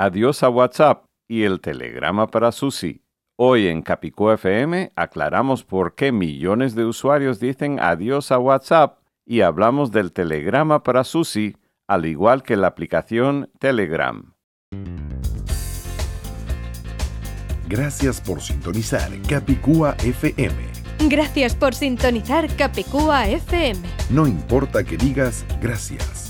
adiós 0.00 0.42
a 0.42 0.48
WhatsApp 0.48 1.04
y 1.28 1.42
el 1.42 1.60
telegrama 1.60 2.26
para 2.28 2.52
Susi. 2.52 3.02
Hoy 3.36 3.66
en 3.66 3.82
Capicú 3.82 4.30
FM 4.30 4.92
aclaramos 4.96 5.62
por 5.62 5.94
qué 5.94 6.10
millones 6.10 6.74
de 6.74 6.86
usuarios 6.86 7.38
dicen 7.38 7.78
adiós 7.80 8.32
a 8.32 8.38
WhatsApp 8.38 8.98
y 9.26 9.42
hablamos 9.42 9.92
del 9.92 10.12
telegrama 10.12 10.82
para 10.82 11.04
Susi, 11.04 11.54
al 11.86 12.06
igual 12.06 12.42
que 12.42 12.56
la 12.56 12.68
aplicación 12.68 13.50
Telegram. 13.58 14.32
Gracias 17.68 18.22
por 18.22 18.40
sintonizar 18.40 19.10
Capicúa 19.28 19.96
FM. 20.02 20.54
Gracias 21.10 21.54
por 21.54 21.74
sintonizar 21.74 22.48
Capicúa 22.56 23.28
FM. 23.28 23.80
No 24.08 24.26
importa 24.26 24.82
que 24.82 24.96
digas 24.96 25.44
gracias 25.60 26.29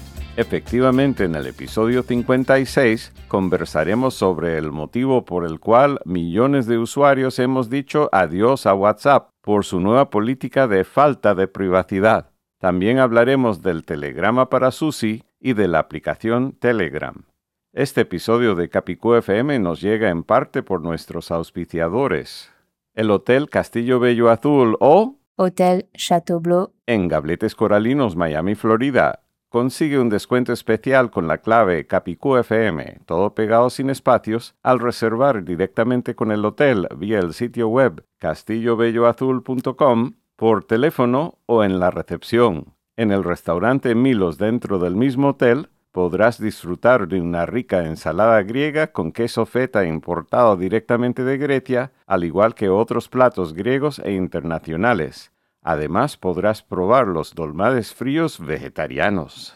Efectivamente, 0.37 1.25
en 1.25 1.35
el 1.35 1.45
episodio 1.45 2.03
56 2.03 3.13
conversaremos 3.27 4.13
sobre 4.13 4.57
el 4.57 4.71
motivo 4.71 5.25
por 5.25 5.45
el 5.45 5.59
cual 5.59 5.99
millones 6.05 6.67
de 6.67 6.77
usuarios 6.77 7.37
hemos 7.37 7.69
dicho 7.69 8.09
adiós 8.13 8.65
a 8.65 8.73
WhatsApp 8.73 9.29
por 9.41 9.65
su 9.65 9.81
nueva 9.81 10.09
política 10.09 10.67
de 10.67 10.85
falta 10.85 11.35
de 11.35 11.47
privacidad. 11.47 12.29
También 12.59 12.99
hablaremos 12.99 13.61
del 13.61 13.83
telegrama 13.83 14.49
para 14.49 14.71
Susi 14.71 15.23
y 15.39 15.53
de 15.53 15.67
la 15.67 15.79
aplicación 15.79 16.53
Telegram. 16.53 17.25
Este 17.73 18.01
episodio 18.01 18.55
de 18.55 18.69
Capicú 18.69 19.15
FM 19.15 19.59
nos 19.59 19.81
llega 19.81 20.09
en 20.09 20.23
parte 20.23 20.63
por 20.63 20.81
nuestros 20.81 21.31
auspiciadores. 21.31 22.51
El 22.93 23.11
Hotel 23.11 23.49
Castillo 23.49 23.99
Bello 23.99 24.29
Azul 24.29 24.77
o 24.79 25.17
Hotel 25.35 25.89
Chateau 25.93 26.39
Bleu 26.39 26.71
en 26.85 27.07
Gabletes 27.07 27.55
Coralinos, 27.55 28.15
Miami, 28.15 28.55
Florida. 28.55 29.23
Consigue 29.51 29.99
un 29.99 30.07
descuento 30.07 30.53
especial 30.53 31.11
con 31.11 31.27
la 31.27 31.39
clave 31.39 31.85
Capicú 31.85 32.37
FM, 32.37 33.01
todo 33.05 33.35
pegado 33.35 33.69
sin 33.69 33.89
espacios, 33.89 34.55
al 34.63 34.79
reservar 34.79 35.43
directamente 35.43 36.15
con 36.15 36.31
el 36.31 36.45
hotel 36.45 36.87
vía 36.95 37.19
el 37.19 37.33
sitio 37.33 37.67
web 37.67 38.05
castillobelloazul.com 38.19 40.13
por 40.37 40.63
teléfono 40.63 41.37
o 41.47 41.65
en 41.65 41.81
la 41.81 41.91
recepción. 41.91 42.75
En 42.95 43.11
el 43.11 43.25
restaurante 43.25 43.93
Milos 43.93 44.37
dentro 44.37 44.79
del 44.79 44.95
mismo 44.95 45.31
hotel 45.31 45.67
podrás 45.91 46.39
disfrutar 46.39 47.09
de 47.09 47.19
una 47.19 47.45
rica 47.45 47.85
ensalada 47.85 48.41
griega 48.43 48.93
con 48.93 49.11
queso 49.11 49.45
feta 49.45 49.85
importado 49.85 50.55
directamente 50.55 51.25
de 51.25 51.37
Grecia, 51.37 51.91
al 52.07 52.23
igual 52.23 52.55
que 52.55 52.69
otros 52.69 53.09
platos 53.09 53.53
griegos 53.53 53.99
e 53.99 54.13
internacionales. 54.13 55.33
Además 55.61 56.17
podrás 56.17 56.63
probar 56.63 57.07
los 57.07 57.35
dolmades 57.35 57.93
fríos 57.93 58.39
vegetarianos. 58.39 59.55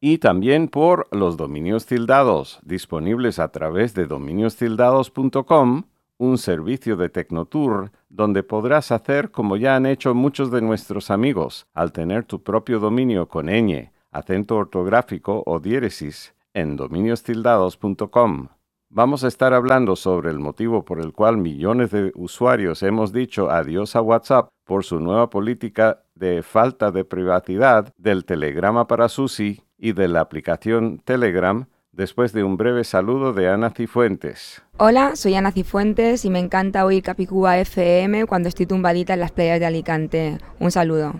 Y 0.00 0.18
también 0.18 0.68
por 0.68 1.08
los 1.12 1.36
dominios 1.36 1.86
tildados, 1.86 2.60
disponibles 2.62 3.38
a 3.38 3.48
través 3.48 3.94
de 3.94 4.06
dominiostildados.com 4.06 5.84
un 6.18 6.38
servicio 6.38 6.96
de 6.96 7.08
Tecnotour 7.08 7.90
donde 8.08 8.42
podrás 8.42 8.92
hacer 8.92 9.30
como 9.30 9.56
ya 9.56 9.76
han 9.76 9.86
hecho 9.86 10.14
muchos 10.14 10.50
de 10.50 10.62
nuestros 10.62 11.10
amigos 11.10 11.66
al 11.74 11.92
tener 11.92 12.24
tu 12.24 12.42
propio 12.42 12.78
dominio 12.78 13.28
con 13.28 13.46
ñ, 13.46 13.90
acento 14.12 14.56
ortográfico 14.56 15.42
o 15.46 15.58
diéresis 15.58 16.34
en 16.52 16.76
dominiostildados.com. 16.76 18.48
Vamos 18.96 19.24
a 19.24 19.26
estar 19.26 19.54
hablando 19.54 19.96
sobre 19.96 20.30
el 20.30 20.38
motivo 20.38 20.84
por 20.84 21.00
el 21.00 21.12
cual 21.12 21.36
millones 21.36 21.90
de 21.90 22.12
usuarios 22.14 22.80
hemos 22.84 23.12
dicho 23.12 23.50
adiós 23.50 23.96
a 23.96 24.00
WhatsApp 24.00 24.50
por 24.64 24.84
su 24.84 25.00
nueva 25.00 25.30
política 25.30 26.04
de 26.14 26.44
falta 26.44 26.92
de 26.92 27.04
privacidad 27.04 27.92
del 27.98 28.24
telegrama 28.24 28.86
para 28.86 29.08
Susi 29.08 29.64
y 29.76 29.94
de 29.94 30.06
la 30.06 30.20
aplicación 30.20 31.00
Telegram 31.04 31.66
después 31.90 32.32
de 32.32 32.44
un 32.44 32.56
breve 32.56 32.84
saludo 32.84 33.32
de 33.32 33.48
Ana 33.48 33.70
Cifuentes. 33.70 34.62
Hola, 34.76 35.16
soy 35.16 35.34
Ana 35.34 35.50
Cifuentes 35.50 36.24
y 36.24 36.30
me 36.30 36.38
encanta 36.38 36.84
oír 36.84 37.02
Capicúa 37.02 37.58
FM 37.58 38.26
cuando 38.26 38.48
estoy 38.48 38.66
tumbadita 38.66 39.14
en 39.14 39.20
las 39.20 39.32
playas 39.32 39.58
de 39.58 39.66
Alicante. 39.66 40.38
Un 40.60 40.70
saludo. 40.70 41.14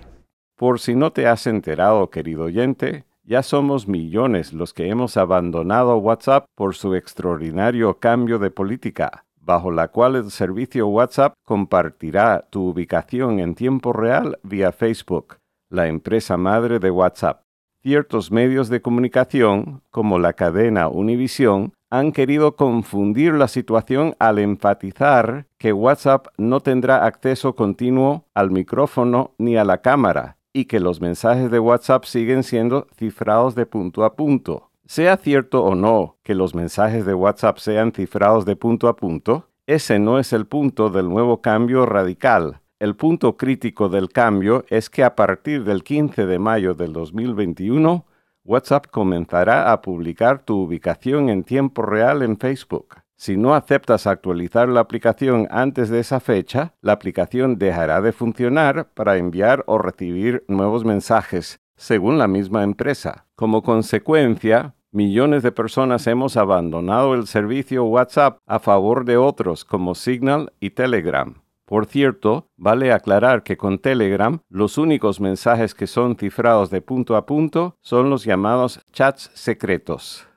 Por 0.54 0.78
si 0.78 0.94
no 0.94 1.10
te 1.10 1.26
has 1.26 1.48
enterado, 1.48 2.08
querido 2.08 2.44
oyente, 2.44 3.04
ya 3.26 3.42
somos 3.42 3.88
millones 3.88 4.52
los 4.52 4.74
que 4.74 4.88
hemos 4.88 5.16
abandonado 5.16 5.96
WhatsApp 5.96 6.46
por 6.54 6.74
su 6.74 6.94
extraordinario 6.94 7.98
cambio 7.98 8.38
de 8.38 8.50
política, 8.50 9.24
bajo 9.40 9.70
la 9.70 9.88
cual 9.88 10.16
el 10.16 10.30
servicio 10.30 10.86
WhatsApp 10.88 11.34
compartirá 11.44 12.46
tu 12.50 12.68
ubicación 12.68 13.40
en 13.40 13.54
tiempo 13.54 13.92
real 13.92 14.38
vía 14.42 14.72
Facebook, 14.72 15.38
la 15.70 15.88
empresa 15.88 16.36
madre 16.36 16.78
de 16.78 16.90
WhatsApp. 16.90 17.42
Ciertos 17.82 18.30
medios 18.30 18.68
de 18.68 18.80
comunicación, 18.80 19.82
como 19.90 20.18
la 20.18 20.32
cadena 20.32 20.88
Univision, 20.88 21.72
han 21.90 22.12
querido 22.12 22.56
confundir 22.56 23.34
la 23.34 23.46
situación 23.46 24.16
al 24.18 24.38
enfatizar 24.38 25.46
que 25.58 25.72
WhatsApp 25.72 26.28
no 26.38 26.60
tendrá 26.60 27.04
acceso 27.04 27.54
continuo 27.54 28.24
al 28.34 28.50
micrófono 28.50 29.32
ni 29.38 29.56
a 29.56 29.64
la 29.64 29.78
cámara 29.78 30.38
y 30.54 30.64
que 30.64 30.80
los 30.80 31.02
mensajes 31.02 31.50
de 31.50 31.58
WhatsApp 31.58 32.04
siguen 32.04 32.42
siendo 32.42 32.86
cifrados 32.96 33.54
de 33.54 33.66
punto 33.66 34.04
a 34.04 34.16
punto. 34.16 34.70
Sea 34.86 35.18
cierto 35.18 35.62
o 35.62 35.74
no 35.74 36.16
que 36.22 36.34
los 36.34 36.54
mensajes 36.54 37.04
de 37.04 37.12
WhatsApp 37.12 37.58
sean 37.58 37.92
cifrados 37.92 38.46
de 38.46 38.56
punto 38.56 38.88
a 38.88 38.96
punto, 38.96 39.48
ese 39.66 39.98
no 39.98 40.18
es 40.18 40.32
el 40.32 40.46
punto 40.46 40.88
del 40.88 41.10
nuevo 41.10 41.42
cambio 41.42 41.84
radical 41.84 42.62
el 42.84 42.96
punto 42.96 43.38
crítico 43.38 43.88
del 43.88 44.10
cambio 44.10 44.64
es 44.68 44.90
que 44.90 45.04
a 45.04 45.14
partir 45.14 45.64
del 45.64 45.82
15 45.84 46.26
de 46.26 46.38
mayo 46.38 46.74
del 46.74 46.92
2021, 46.92 48.04
WhatsApp 48.44 48.88
comenzará 48.90 49.72
a 49.72 49.80
publicar 49.80 50.44
tu 50.44 50.60
ubicación 50.60 51.30
en 51.30 51.44
tiempo 51.44 51.80
real 51.80 52.22
en 52.22 52.36
Facebook. 52.36 52.96
Si 53.16 53.36
no 53.36 53.54
aceptas 53.54 54.06
actualizar 54.06 54.68
la 54.68 54.80
aplicación 54.80 55.46
antes 55.50 55.88
de 55.88 56.00
esa 56.00 56.20
fecha, 56.20 56.74
la 56.80 56.92
aplicación 56.92 57.58
dejará 57.58 58.00
de 58.00 58.12
funcionar 58.12 58.90
para 58.94 59.16
enviar 59.16 59.64
o 59.66 59.78
recibir 59.78 60.44
nuevos 60.48 60.84
mensajes, 60.84 61.60
según 61.76 62.18
la 62.18 62.28
misma 62.28 62.64
empresa. 62.64 63.26
Como 63.36 63.62
consecuencia, 63.62 64.74
millones 64.90 65.42
de 65.42 65.52
personas 65.52 66.06
hemos 66.06 66.36
abandonado 66.36 67.14
el 67.14 67.26
servicio 67.26 67.84
WhatsApp 67.84 68.38
a 68.46 68.58
favor 68.58 69.04
de 69.04 69.16
otros 69.16 69.64
como 69.64 69.94
Signal 69.94 70.52
y 70.60 70.70
Telegram. 70.70 71.34
Por 71.66 71.86
cierto, 71.86 72.48
vale 72.56 72.92
aclarar 72.92 73.42
que 73.42 73.56
con 73.56 73.78
Telegram 73.78 74.40
los 74.50 74.76
únicos 74.76 75.20
mensajes 75.20 75.74
que 75.74 75.86
son 75.86 76.16
cifrados 76.16 76.70
de 76.70 76.82
punto 76.82 77.16
a 77.16 77.24
punto 77.24 77.76
son 77.80 78.10
los 78.10 78.24
llamados 78.24 78.80
chats 78.92 79.30
secretos. 79.34 80.28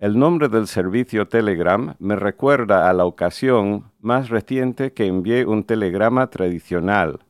El 0.00 0.18
nombre 0.18 0.48
del 0.48 0.66
servicio 0.66 1.28
Telegram 1.28 1.94
me 1.98 2.16
recuerda 2.16 2.88
a 2.88 2.94
la 2.94 3.04
ocasión 3.04 3.92
más 4.00 4.30
reciente 4.30 4.94
que 4.94 5.04
envié 5.04 5.44
un 5.44 5.62
telegrama 5.62 6.30
tradicional. 6.30 7.20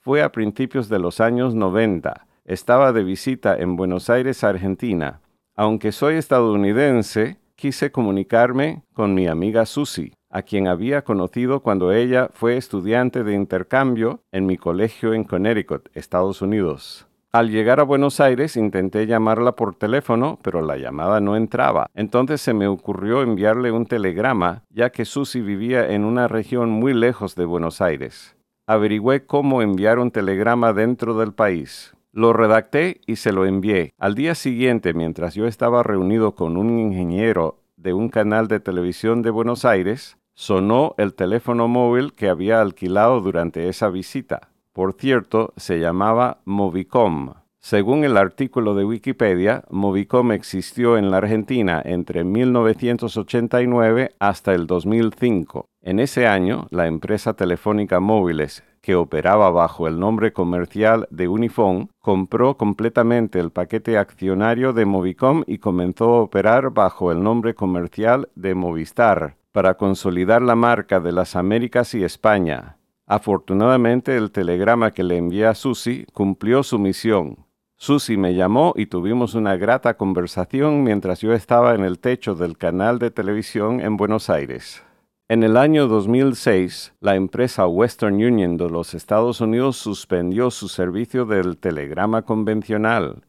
Fue 0.00 0.22
a 0.22 0.32
principios 0.32 0.88
de 0.88 0.98
los 0.98 1.20
años 1.20 1.54
90. 1.54 2.26
Estaba 2.46 2.94
de 2.94 3.04
visita 3.04 3.54
en 3.58 3.76
Buenos 3.76 4.08
Aires, 4.08 4.42
Argentina. 4.42 5.20
Aunque 5.54 5.92
soy 5.92 6.14
estadounidense, 6.14 7.36
quise 7.56 7.92
comunicarme 7.92 8.84
con 8.94 9.12
mi 9.12 9.26
amiga 9.26 9.66
Susie 9.66 10.14
a 10.30 10.40
quien 10.40 10.66
había 10.66 11.04
conocido 11.04 11.60
cuando 11.60 11.92
ella 11.92 12.30
fue 12.32 12.56
estudiante 12.56 13.22
de 13.22 13.34
intercambio 13.34 14.22
en 14.32 14.46
mi 14.46 14.56
colegio 14.56 15.12
en 15.12 15.24
Connecticut, 15.24 15.90
Estados 15.92 16.40
Unidos. 16.40 17.06
Al 17.34 17.50
llegar 17.50 17.80
a 17.80 17.82
Buenos 17.82 18.20
Aires 18.20 18.56
intenté 18.56 19.08
llamarla 19.08 19.56
por 19.56 19.74
teléfono, 19.74 20.38
pero 20.40 20.62
la 20.62 20.76
llamada 20.76 21.18
no 21.18 21.34
entraba. 21.34 21.88
Entonces 21.92 22.40
se 22.40 22.54
me 22.54 22.68
ocurrió 22.68 23.22
enviarle 23.22 23.72
un 23.72 23.86
telegrama, 23.86 24.62
ya 24.70 24.90
que 24.90 25.04
Susie 25.04 25.42
vivía 25.42 25.90
en 25.90 26.04
una 26.04 26.28
región 26.28 26.70
muy 26.70 26.94
lejos 26.94 27.34
de 27.34 27.44
Buenos 27.44 27.80
Aires. 27.80 28.36
Averigüé 28.68 29.26
cómo 29.26 29.62
enviar 29.62 29.98
un 29.98 30.12
telegrama 30.12 30.72
dentro 30.72 31.18
del 31.18 31.32
país. 31.32 31.96
Lo 32.12 32.32
redacté 32.32 33.00
y 33.04 33.16
se 33.16 33.32
lo 33.32 33.46
envié. 33.46 33.94
Al 33.98 34.14
día 34.14 34.36
siguiente, 34.36 34.94
mientras 34.94 35.34
yo 35.34 35.48
estaba 35.48 35.82
reunido 35.82 36.36
con 36.36 36.56
un 36.56 36.78
ingeniero 36.78 37.58
de 37.76 37.94
un 37.94 38.10
canal 38.10 38.46
de 38.46 38.60
televisión 38.60 39.22
de 39.22 39.30
Buenos 39.30 39.64
Aires, 39.64 40.18
Sonó 40.36 40.96
el 40.98 41.14
teléfono 41.14 41.68
móvil 41.68 42.12
que 42.12 42.28
había 42.28 42.60
alquilado 42.60 43.20
durante 43.20 43.68
esa 43.68 43.88
visita. 43.88 44.50
Por 44.74 44.94
cierto, 44.94 45.52
se 45.56 45.78
llamaba 45.78 46.38
Movicom. 46.46 47.34
Según 47.60 48.02
el 48.02 48.16
artículo 48.16 48.74
de 48.74 48.84
Wikipedia, 48.84 49.62
Movicom 49.70 50.32
existió 50.32 50.98
en 50.98 51.12
la 51.12 51.18
Argentina 51.18 51.80
entre 51.84 52.24
1989 52.24 54.16
hasta 54.18 54.52
el 54.52 54.66
2005. 54.66 55.66
En 55.80 56.00
ese 56.00 56.26
año, 56.26 56.66
la 56.70 56.88
empresa 56.88 57.34
telefónica 57.34 58.00
Móviles, 58.00 58.64
que 58.82 58.96
operaba 58.96 59.48
bajo 59.50 59.86
el 59.86 60.00
nombre 60.00 60.32
comercial 60.32 61.06
de 61.10 61.28
Unifón, 61.28 61.88
compró 62.00 62.56
completamente 62.56 63.38
el 63.38 63.52
paquete 63.52 63.96
accionario 63.96 64.72
de 64.72 64.86
Movicom 64.86 65.44
y 65.46 65.58
comenzó 65.58 66.16
a 66.16 66.22
operar 66.22 66.70
bajo 66.70 67.12
el 67.12 67.22
nombre 67.22 67.54
comercial 67.54 68.28
de 68.34 68.56
Movistar, 68.56 69.36
para 69.52 69.74
consolidar 69.74 70.42
la 70.42 70.56
marca 70.56 70.98
de 70.98 71.12
las 71.12 71.36
Américas 71.36 71.94
y 71.94 72.02
España. 72.02 72.76
Afortunadamente, 73.06 74.16
el 74.16 74.30
telegrama 74.30 74.92
que 74.92 75.04
le 75.04 75.16
envié 75.16 75.46
a 75.46 75.54
Susi 75.54 76.06
cumplió 76.12 76.62
su 76.62 76.78
misión 76.78 77.44
Susi 77.76 78.16
me 78.16 78.34
llamó 78.34 78.72
y 78.76 78.86
tuvimos 78.86 79.34
una 79.34 79.56
grata 79.56 79.98
conversación 79.98 80.84
mientras 80.84 81.20
yo 81.20 81.34
estaba 81.34 81.74
en 81.74 81.84
el 81.84 81.98
techo 81.98 82.34
del 82.34 82.56
canal 82.56 82.98
de 82.98 83.10
televisión 83.10 83.80
en 83.80 83.96
Buenos 83.96 84.30
Aires. 84.30 84.82
En 85.28 85.42
el 85.42 85.56
año 85.56 85.88
2006, 85.88 86.94
la 87.00 87.16
empresa 87.16 87.66
Western 87.66 88.14
Union 88.14 88.56
de 88.56 88.70
los 88.70 88.94
Estados 88.94 89.40
Unidos 89.40 89.76
suspendió 89.76 90.50
su 90.50 90.68
servicio 90.68 91.26
del 91.26 91.58
telegrama 91.58 92.22
convencional. 92.22 93.24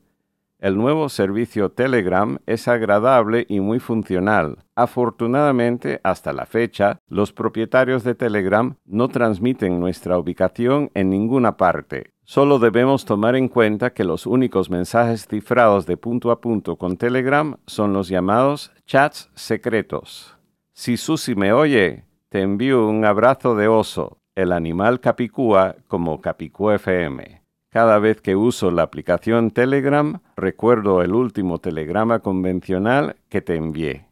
El 0.66 0.80
nuevo 0.80 1.10
servicio 1.10 1.70
Telegram 1.70 2.40
es 2.48 2.68
agradable 2.68 3.46
y 3.48 3.60
muy 3.60 3.80
funcional. 3.80 4.64
Afortunadamente, 4.76 6.02
hasta 6.04 6.34
la 6.34 6.48
fecha, 6.48 6.98
los 7.08 7.32
propietarios 7.32 8.04
de 8.04 8.16
Telegram 8.16 8.76
no 8.84 9.08
transmiten 9.10 9.80
nuestra 9.80 10.18
ubicación 10.18 10.90
en 10.96 11.12
ninguna 11.12 11.56
parte. 11.56 12.14
Solo 12.24 12.58
debemos 12.58 13.06
tomar 13.06 13.36
en 13.36 13.48
cuenta 13.48 13.94
que 13.94 14.04
los 14.04 14.26
únicos 14.26 14.72
mensajes 14.72 15.28
cifrados 15.28 15.86
de 15.86 15.98
punto 15.98 16.32
a 16.32 16.42
punto 16.42 16.78
con 16.78 16.98
Telegram 16.98 17.58
son 17.68 17.94
los 17.94 18.10
llamados 18.10 18.72
chats 18.88 19.30
secretos. 19.36 20.36
Si 20.74 20.98
Susi 20.98 21.36
me 21.36 21.54
oye, 21.54 22.06
te 22.30 22.42
envío 22.42 22.88
un 22.88 23.06
abrazo 23.06 23.56
de 23.56 23.68
oso, 23.68 24.18
el 24.34 24.52
animal 24.52 25.00
capicúa 25.00 25.76
como 25.88 26.22
Capicú 26.22 26.72
FM. 26.72 27.45
Cada 27.76 28.00
vez 28.00 28.22
que 28.22 28.38
uso 28.38 28.72
la 28.72 28.84
aplicación 28.84 29.52
Telegram, 29.52 30.22
recuerdo 30.38 31.02
el 31.02 31.14
último 31.14 31.60
telegrama 31.60 32.20
convencional 32.20 33.18
que 33.28 33.42
te 33.42 33.58
envié. 33.58 34.08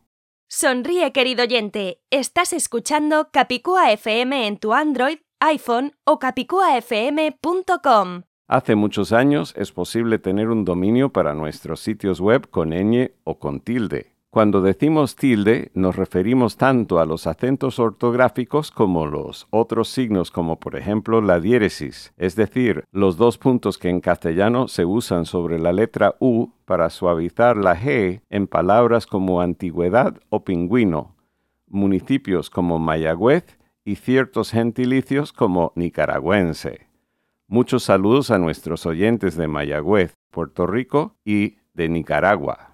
Sonríe, 0.50 1.14
querido 1.14 1.44
oyente. 1.44 2.02
Estás 2.10 2.52
escuchando 2.52 3.30
Capicúa 3.32 3.94
FM 3.94 4.48
en 4.48 4.58
tu 4.58 4.74
Android 4.74 5.20
iPhone 5.40 5.94
o 6.04 6.20
capicuafm.com. 6.20 8.24
Hace 8.50 8.76
muchos 8.76 9.14
años 9.14 9.54
es 9.56 9.72
posible 9.72 10.20
tener 10.20 10.50
un 10.50 10.66
dominio 10.66 11.14
para 11.14 11.34
nuestros 11.34 11.80
sitios 11.80 12.20
web 12.20 12.50
con 12.50 12.72
ñ 12.72 13.14
o 13.24 13.40
con 13.40 13.62
tilde. 13.62 14.13
Cuando 14.34 14.62
decimos 14.62 15.16
tilde 15.16 15.70
nos 15.76 15.96
referimos 15.96 16.58
tanto 16.58 16.98
a 16.98 17.06
los 17.06 17.28
acentos 17.28 17.78
ortográficos 17.78 18.72
como 18.72 19.06
los 19.06 19.46
otros 19.52 19.90
signos 19.90 20.32
como 20.32 20.60
por 20.60 20.76
ejemplo 20.76 21.22
la 21.22 21.40
diéresis, 21.40 22.16
es 22.18 22.36
decir, 22.36 22.84
los 22.92 23.18
dos 23.18 23.38
puntos 23.38 23.78
que 23.78 23.90
en 23.90 24.02
castellano 24.02 24.68
se 24.68 24.86
usan 24.86 25.26
sobre 25.26 25.60
la 25.60 25.72
letra 25.72 26.16
U 26.20 26.48
para 26.66 26.90
suavizar 26.90 27.58
la 27.58 27.80
G 27.80 28.22
en 28.32 28.48
palabras 28.48 29.06
como 29.06 29.40
antigüedad 29.40 30.16
o 30.30 30.44
pingüino, 30.44 31.16
municipios 31.68 32.50
como 32.50 32.80
Mayagüez 32.80 33.60
y 33.86 33.98
ciertos 33.98 34.50
gentilicios 34.50 35.32
como 35.32 35.74
nicaragüense. 35.76 36.88
Muchos 37.46 37.84
saludos 37.84 38.32
a 38.32 38.40
nuestros 38.40 38.88
oyentes 38.88 39.38
de 39.38 39.48
Mayagüez, 39.48 40.16
Puerto 40.32 40.66
Rico 40.66 41.18
y 41.24 41.58
de 41.76 41.88
Nicaragua. 41.88 42.73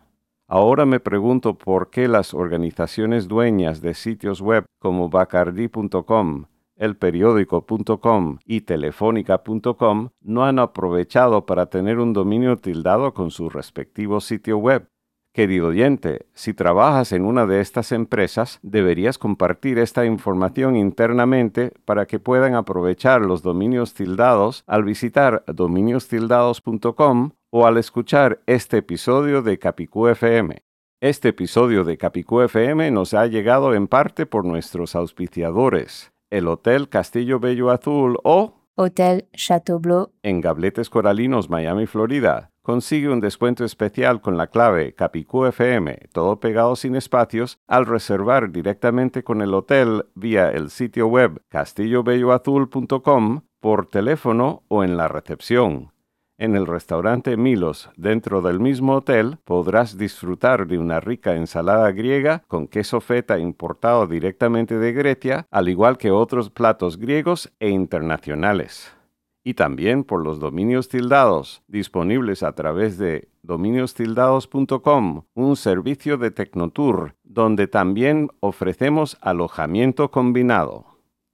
Ahora 0.51 0.87
me 0.87 0.99
pregunto 0.99 1.59
por 1.59 1.91
qué 1.91 2.07
las 2.07 2.33
organizaciones 2.33 3.27
dueñas 3.27 3.81
de 3.81 3.93
sitios 3.93 4.41
web 4.41 4.65
como 4.79 5.07
bacardi.com, 5.07 6.45
elperiódico.com 6.75 8.39
y 8.45 8.61
telefónica.com 8.61 10.09
no 10.21 10.45
han 10.45 10.57
aprovechado 10.57 11.45
para 11.45 11.67
tener 11.67 11.99
un 11.99 12.13
dominio 12.13 12.57
tildado 12.57 13.13
con 13.13 13.29
su 13.29 13.51
respectivo 13.51 14.19
sitio 14.21 14.57
web. 14.57 14.87
Querido 15.35 15.67
oyente, 15.67 16.25
si 16.33 16.55
trabajas 16.55 17.11
en 17.11 17.25
una 17.25 17.45
de 17.45 17.61
estas 17.61 17.91
empresas, 17.91 18.57
deberías 18.63 19.19
compartir 19.19 19.77
esta 19.77 20.03
información 20.03 20.75
internamente 20.75 21.73
para 21.85 22.07
que 22.07 22.17
puedan 22.17 22.55
aprovechar 22.55 23.21
los 23.21 23.43
dominios 23.43 23.93
tildados 23.93 24.63
al 24.65 24.83
visitar 24.83 25.43
dominiostildados.com 25.45 27.33
o 27.51 27.65
al 27.65 27.77
escuchar 27.77 28.41
este 28.45 28.77
episodio 28.77 29.41
de 29.41 29.59
Capicú 29.59 30.07
FM. 30.07 30.57
Este 31.01 31.29
episodio 31.29 31.83
de 31.83 31.97
Capicú 31.97 32.41
FM 32.41 32.91
nos 32.91 33.13
ha 33.13 33.25
llegado 33.27 33.73
en 33.73 33.87
parte 33.87 34.25
por 34.25 34.45
nuestros 34.45 34.95
auspiciadores, 34.95 36.11
el 36.29 36.47
Hotel 36.47 36.89
Castillo 36.89 37.39
Bello 37.39 37.71
Azul 37.71 38.17
o 38.23 38.55
Hotel 38.75 39.27
Chateau 39.33 39.79
Bleu 39.79 40.11
en 40.23 40.41
Gabletes 40.41 40.89
Coralinos, 40.89 41.49
Miami, 41.49 41.85
Florida 41.85 42.51
consigue 42.69 43.09
un 43.09 43.19
descuento 43.19 43.65
especial 43.65 44.21
con 44.21 44.37
la 44.37 44.45
clave 44.45 44.93
CAPICUFM, 44.93 46.09
todo 46.13 46.39
pegado 46.39 46.75
sin 46.75 46.95
espacios, 46.95 47.57
al 47.67 47.87
reservar 47.87 48.51
directamente 48.51 49.23
con 49.23 49.41
el 49.41 49.55
hotel 49.55 50.05
vía 50.13 50.51
el 50.51 50.69
sitio 50.69 51.07
web 51.07 51.41
castillobelloazul.com, 51.49 53.41
por 53.59 53.87
teléfono 53.87 54.61
o 54.67 54.83
en 54.83 54.97
la 54.97 55.07
recepción. 55.07 55.91
En 56.39 56.55
el 56.55 56.67
restaurante 56.67 57.35
Milos, 57.35 57.89
dentro 57.97 58.41
del 58.41 58.61
mismo 58.61 58.95
hotel, 58.95 59.37
podrás 59.43 59.97
disfrutar 59.97 60.67
de 60.67 60.77
una 60.77 61.01
rica 61.01 61.35
ensalada 61.35 61.91
griega 61.91 62.43
con 62.47 62.67
queso 62.67 63.01
feta 63.01 63.37
importado 63.37 64.07
directamente 64.07 64.79
de 64.79 64.93
Grecia, 64.93 65.47
al 65.51 65.67
igual 65.67 65.97
que 65.97 66.11
otros 66.11 66.49
platos 66.49 66.97
griegos 66.97 67.51
e 67.59 67.69
internacionales 67.69 68.95
y 69.43 69.53
también 69.55 70.03
por 70.03 70.23
los 70.23 70.39
dominios 70.39 70.89
tildados 70.89 71.63
disponibles 71.67 72.43
a 72.43 72.53
través 72.53 72.97
de 72.97 73.29
dominiostildados.com, 73.41 75.23
un 75.33 75.55
servicio 75.55 76.17
de 76.17 76.31
Tecnotour, 76.31 77.15
donde 77.23 77.67
también 77.67 78.29
ofrecemos 78.41 79.17
alojamiento 79.21 80.11
combinado. 80.11 80.85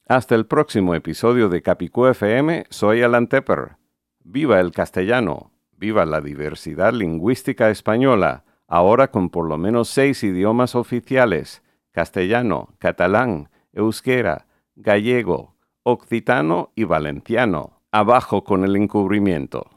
Hasta 0.08 0.34
el 0.34 0.46
próximo 0.46 0.96
episodio 0.96 1.50
de 1.50 1.62
Capicú 1.62 2.06
FM, 2.06 2.66
soy 2.70 3.02
Alan 3.02 3.28
Tepper. 3.28 3.85
Viva 4.28 4.60
el 4.60 4.72
castellano, 4.72 5.52
viva 5.78 6.04
la 6.04 6.20
diversidad 6.20 6.94
lingüística 6.94 7.70
española, 7.70 8.44
ahora 8.68 9.12
con 9.12 9.30
por 9.30 9.48
lo 9.48 9.60
menos 9.60 9.88
seis 9.88 10.24
idiomas 10.24 10.74
oficiales, 10.74 11.62
castellano, 11.92 12.70
catalán, 12.80 13.50
euskera, 13.72 14.48
gallego, 14.76 15.54
occitano 15.84 16.72
y 16.74 16.86
valenciano 16.86 17.84
abajo 17.92 18.44
con 18.44 18.66
el 18.66 18.76
encubrimiento. 18.76 19.70